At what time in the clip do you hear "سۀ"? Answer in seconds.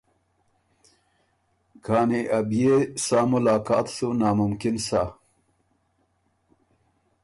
4.87-5.01